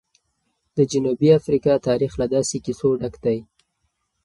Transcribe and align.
د 0.77 0.79
جنوبي 0.91 1.29
افریقا 1.39 1.73
تاریخ 1.87 2.11
له 2.21 2.27
داسې 2.35 2.57
کیسو 2.65 2.89
ډک 2.99 3.15
دی. 3.25 3.37